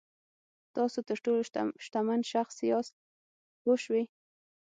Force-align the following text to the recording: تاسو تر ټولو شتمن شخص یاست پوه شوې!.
تاسو 0.75 0.99
تر 1.09 1.17
ټولو 1.25 1.41
شتمن 1.85 2.19
شخص 2.33 2.55
یاست 2.71 2.93
پوه 3.61 3.75
شوې!. 3.83 4.03